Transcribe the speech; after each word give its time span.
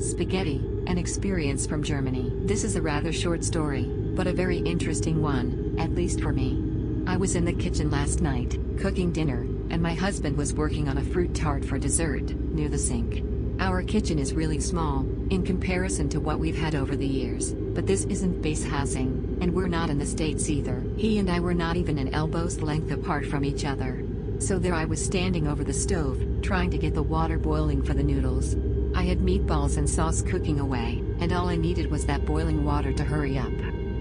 Spaghetti, 0.00 0.60
an 0.86 0.96
experience 0.96 1.66
from 1.66 1.82
Germany. 1.82 2.32
This 2.44 2.64
is 2.64 2.76
a 2.76 2.82
rather 2.82 3.12
short 3.12 3.44
story, 3.44 3.84
but 3.84 4.26
a 4.26 4.32
very 4.32 4.58
interesting 4.58 5.22
one, 5.22 5.76
at 5.78 5.94
least 5.94 6.20
for 6.20 6.32
me. 6.32 6.62
I 7.06 7.16
was 7.16 7.36
in 7.36 7.44
the 7.44 7.52
kitchen 7.52 7.90
last 7.90 8.20
night, 8.20 8.58
cooking 8.78 9.12
dinner, 9.12 9.42
and 9.70 9.82
my 9.82 9.94
husband 9.94 10.36
was 10.36 10.54
working 10.54 10.88
on 10.88 10.98
a 10.98 11.04
fruit 11.04 11.34
tart 11.34 11.64
for 11.64 11.78
dessert, 11.78 12.30
near 12.30 12.68
the 12.68 12.78
sink. 12.78 13.24
Our 13.60 13.82
kitchen 13.82 14.18
is 14.18 14.34
really 14.34 14.60
small, 14.60 15.00
in 15.30 15.44
comparison 15.44 16.08
to 16.10 16.20
what 16.20 16.38
we've 16.38 16.58
had 16.58 16.74
over 16.74 16.96
the 16.96 17.06
years, 17.06 17.52
but 17.52 17.86
this 17.86 18.04
isn't 18.04 18.40
base 18.40 18.64
housing, 18.64 19.38
and 19.40 19.52
we're 19.52 19.68
not 19.68 19.90
in 19.90 19.98
the 19.98 20.06
States 20.06 20.48
either. 20.48 20.82
He 20.96 21.18
and 21.18 21.30
I 21.30 21.40
were 21.40 21.54
not 21.54 21.76
even 21.76 21.98
an 21.98 22.14
elbow's 22.14 22.60
length 22.60 22.92
apart 22.92 23.26
from 23.26 23.44
each 23.44 23.64
other. 23.64 24.04
So 24.38 24.58
there 24.58 24.74
I 24.74 24.84
was 24.84 25.04
standing 25.04 25.48
over 25.48 25.64
the 25.64 25.72
stove, 25.72 26.24
trying 26.42 26.70
to 26.70 26.78
get 26.78 26.94
the 26.94 27.02
water 27.02 27.38
boiling 27.38 27.82
for 27.82 27.92
the 27.92 28.02
noodles. 28.02 28.56
I 28.94 29.02
had 29.02 29.18
meatballs 29.18 29.76
and 29.76 29.88
sauce 29.88 30.22
cooking 30.22 30.60
away, 30.60 31.02
and 31.18 31.32
all 31.32 31.48
I 31.48 31.56
needed 31.56 31.90
was 31.90 32.06
that 32.06 32.24
boiling 32.24 32.64
water 32.64 32.92
to 32.92 33.04
hurry 33.04 33.36
up. 33.36 33.52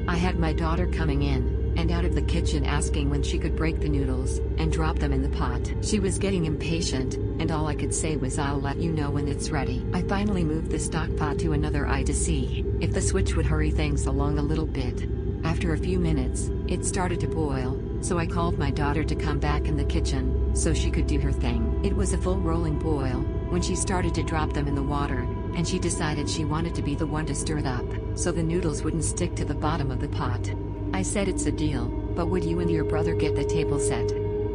I 0.07 0.15
had 0.15 0.39
my 0.39 0.53
daughter 0.53 0.87
coming 0.87 1.23
in, 1.23 1.73
and 1.75 1.91
out 1.91 2.05
of 2.05 2.15
the 2.15 2.21
kitchen 2.21 2.65
asking 2.65 3.09
when 3.09 3.23
she 3.23 3.39
could 3.39 3.55
break 3.55 3.79
the 3.79 3.89
noodles, 3.89 4.37
and 4.57 4.71
drop 4.71 4.99
them 4.99 5.11
in 5.11 5.23
the 5.23 5.37
pot. 5.37 5.73
She 5.81 5.99
was 5.99 6.17
getting 6.17 6.45
impatient, 6.45 7.15
and 7.15 7.51
all 7.51 7.67
I 7.67 7.75
could 7.75 7.93
say 7.93 8.15
was 8.15 8.37
I'll 8.37 8.61
let 8.61 8.77
you 8.77 8.91
know 8.91 9.09
when 9.09 9.27
it's 9.27 9.49
ready. 9.49 9.85
I 9.93 10.03
finally 10.03 10.43
moved 10.43 10.69
the 10.71 10.79
stock 10.79 11.15
pot 11.17 11.39
to 11.39 11.53
another 11.53 11.87
eye 11.87 12.03
to 12.03 12.13
see 12.13 12.63
if 12.79 12.93
the 12.93 13.01
switch 13.01 13.35
would 13.35 13.45
hurry 13.45 13.71
things 13.71 14.05
along 14.05 14.37
a 14.37 14.43
little 14.43 14.67
bit. 14.67 15.09
After 15.43 15.73
a 15.73 15.77
few 15.77 15.99
minutes, 15.99 16.51
it 16.67 16.85
started 16.85 17.19
to 17.21 17.27
boil, 17.27 17.81
so 18.01 18.17
I 18.17 18.25
called 18.25 18.57
my 18.57 18.71
daughter 18.71 19.03
to 19.03 19.15
come 19.15 19.39
back 19.39 19.67
in 19.67 19.77
the 19.77 19.85
kitchen, 19.85 20.55
so 20.55 20.73
she 20.73 20.91
could 20.91 21.07
do 21.07 21.19
her 21.19 21.31
thing. 21.31 21.79
It 21.83 21.95
was 21.95 22.13
a 22.13 22.17
full 22.17 22.39
rolling 22.39 22.79
boil, 22.79 23.21
when 23.49 23.61
she 23.61 23.75
started 23.75 24.13
to 24.15 24.23
drop 24.23 24.53
them 24.53 24.67
in 24.67 24.75
the 24.75 24.83
water, 24.83 25.19
and 25.55 25.67
she 25.67 25.79
decided 25.79 26.29
she 26.29 26.45
wanted 26.45 26.75
to 26.75 26.81
be 26.81 26.95
the 26.95 27.07
one 27.07 27.25
to 27.25 27.35
stir 27.35 27.59
it 27.59 27.65
up, 27.65 27.85
so 28.15 28.31
the 28.31 28.43
noodles 28.43 28.83
wouldn't 28.83 29.03
stick 29.03 29.35
to 29.35 29.45
the 29.45 29.55
bottom 29.55 29.91
of 29.91 29.99
the 29.99 30.09
pot. 30.09 30.51
I 30.93 31.01
said 31.01 31.27
it's 31.27 31.45
a 31.45 31.51
deal, 31.51 31.85
but 31.85 32.27
would 32.27 32.43
you 32.43 32.59
and 32.59 32.69
your 32.69 32.83
brother 32.83 33.15
get 33.15 33.35
the 33.35 33.45
table 33.45 33.79
set? 33.79 34.07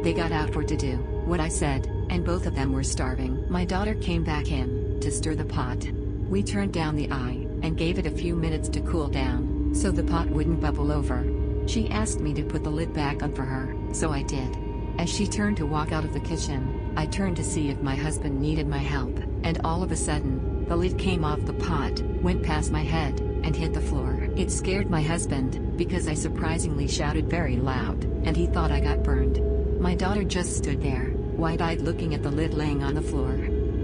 They 0.03 0.13
got 0.13 0.31
out 0.31 0.51
for 0.53 0.63
to 0.63 0.75
do 0.75 0.97
what 1.25 1.39
I 1.39 1.47
said, 1.47 1.87
and 2.09 2.25
both 2.25 2.45
of 2.45 2.55
them 2.55 2.73
were 2.73 2.83
starving. 2.83 3.45
My 3.49 3.63
daughter 3.65 3.95
came 3.95 4.23
back 4.23 4.51
in 4.51 4.99
to 4.99 5.11
stir 5.11 5.35
the 5.35 5.45
pot. 5.45 5.85
We 6.29 6.43
turned 6.43 6.73
down 6.73 6.95
the 6.95 7.11
eye 7.11 7.47
and 7.61 7.77
gave 7.77 7.97
it 7.97 8.05
a 8.05 8.11
few 8.11 8.35
minutes 8.35 8.67
to 8.69 8.81
cool 8.81 9.07
down, 9.07 9.71
so 9.73 9.91
the 9.91 10.03
pot 10.03 10.29
wouldn't 10.29 10.59
bubble 10.59 10.91
over. 10.91 11.23
She 11.65 11.89
asked 11.89 12.19
me 12.19 12.33
to 12.33 12.43
put 12.43 12.63
the 12.63 12.69
lid 12.69 12.93
back 12.93 13.23
on 13.23 13.33
for 13.33 13.43
her, 13.43 13.75
so 13.93 14.11
I 14.11 14.23
did. 14.23 14.57
As 14.99 15.09
she 15.09 15.25
turned 15.27 15.57
to 15.57 15.65
walk 15.65 15.91
out 15.91 16.03
of 16.03 16.13
the 16.13 16.19
kitchen, 16.19 16.93
I 16.95 17.07
turned 17.07 17.35
to 17.37 17.43
see 17.43 17.69
if 17.69 17.81
my 17.81 17.95
husband 17.95 18.39
needed 18.39 18.67
my 18.67 18.77
help, 18.77 19.17
and 19.43 19.59
all 19.63 19.81
of 19.81 19.91
a 19.91 19.95
sudden, 19.95 20.65
the 20.67 20.75
lid 20.75 20.97
came 20.97 21.25
off 21.25 21.45
the 21.45 21.53
pot, 21.53 22.01
went 22.21 22.43
past 22.43 22.71
my 22.71 22.83
head, 22.83 23.19
and 23.19 23.55
hit 23.55 23.73
the 23.73 23.81
floor. 23.81 24.29
It 24.35 24.51
scared 24.51 24.89
my 24.89 25.01
husband, 25.01 25.77
because 25.77 26.07
I 26.07 26.13
surprisingly 26.13 26.87
shouted 26.87 27.29
very 27.29 27.57
loud, 27.57 28.03
and 28.23 28.37
he 28.37 28.47
thought 28.47 28.71
I 28.71 28.79
got 28.79 29.03
burned. 29.03 29.41
My 29.81 29.95
daughter 29.95 30.23
just 30.23 30.55
stood 30.55 30.81
there, 30.81 31.11
wide-eyed 31.15 31.81
looking 31.81 32.13
at 32.13 32.23
the 32.23 32.31
lid 32.31 32.53
laying 32.53 32.83
on 32.83 32.93
the 32.93 33.01
floor. 33.01 33.37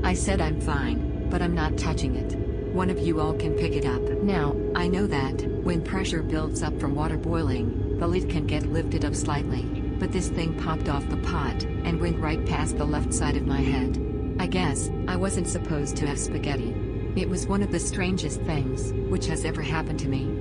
I 0.04 0.14
said 0.14 0.42
I'm 0.42 0.62
fine, 0.62 1.30
but 1.30 1.42
I'm 1.42 1.56
not 1.56 1.78
touching 1.78 2.16
it. 2.16 2.59
One 2.74 2.92
of 2.92 3.00
you 3.00 3.20
all 3.20 3.34
can 3.34 3.56
pick 3.56 3.74
it 3.74 3.86
up. 3.86 4.02
Now, 4.22 4.56
I 4.76 4.88
know 4.88 5.08
that, 5.08 5.42
when 5.64 5.82
pressure 5.82 6.22
builds 6.22 6.62
up 6.62 6.80
from 6.80 6.96
water 6.96 7.18
boiling, 7.18 7.98
the 8.00 8.08
lid 8.08 8.30
can 8.30 8.46
get 8.46 8.72
lifted 8.72 9.04
up 9.04 9.16
slightly, 9.16 9.64
but 9.98 10.12
this 10.12 10.30
thing 10.30 10.54
popped 10.62 10.88
off 10.88 11.10
the 11.10 11.18
pot, 11.18 11.64
and 11.64 12.00
went 12.00 12.20
right 12.20 12.46
past 12.46 12.78
the 12.78 12.86
left 12.86 13.12
side 13.14 13.36
of 13.36 13.48
my 13.48 13.60
head. 13.60 13.98
I 14.40 14.46
guess, 14.46 14.92
I 15.08 15.16
wasn't 15.16 15.48
supposed 15.48 15.98
to 15.98 16.08
have 16.08 16.20
spaghetti. 16.20 16.76
It 17.16 17.28
was 17.28 17.48
one 17.48 17.64
of 17.64 17.72
the 17.72 17.80
strangest 17.80 18.40
things, 18.42 18.94
which 19.10 19.26
has 19.26 19.46
ever 19.46 19.64
happened 19.64 20.00
to 20.02 20.08
me. 20.08 20.36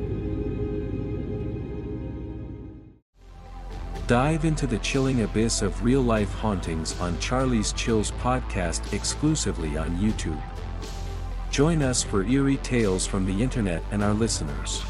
Dive 4.06 4.44
into 4.44 4.66
the 4.66 4.78
chilling 4.78 5.22
abyss 5.22 5.62
of 5.62 5.82
real 5.82 6.02
life 6.02 6.32
hauntings 6.34 6.98
on 7.00 7.18
Charlie's 7.20 7.72
Chills 7.72 8.12
podcast 8.12 8.92
exclusively 8.92 9.76
on 9.76 9.96
YouTube. 9.96 10.40
Join 11.58 11.82
us 11.82 12.04
for 12.04 12.22
eerie 12.22 12.58
tales 12.58 13.04
from 13.04 13.26
the 13.26 13.42
internet 13.42 13.82
and 13.90 14.00
our 14.00 14.14
listeners. 14.14 14.80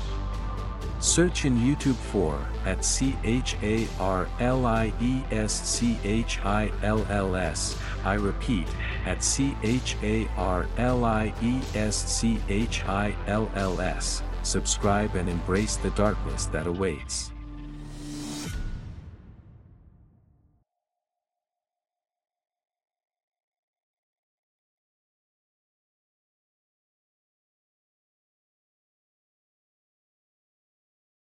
Search 1.00 1.46
in 1.46 1.56
YouTube 1.56 1.94
for 1.94 2.38
at 2.66 2.84
C 2.84 3.16
H 3.24 3.56
A 3.62 3.88
R 3.98 4.28
L 4.38 4.66
I 4.66 4.92
E 5.00 5.22
S 5.30 5.66
C 5.66 5.98
H 6.04 6.40
I 6.44 6.70
L 6.82 7.06
L 7.08 7.36
S. 7.36 7.74
I 8.04 8.16
repeat, 8.16 8.68
at 9.06 9.24
C 9.24 9.56
H 9.62 9.96
A 10.02 10.28
R 10.36 10.66
L 10.76 11.06
I 11.06 11.32
E 11.40 11.62
S 11.74 11.96
C 11.96 12.38
H 12.50 12.84
I 12.84 13.16
L 13.26 13.50
L 13.54 13.80
S. 13.80 14.22
Subscribe 14.42 15.14
and 15.14 15.26
embrace 15.30 15.76
the 15.76 15.90
darkness 15.92 16.44
that 16.52 16.66
awaits. 16.66 17.32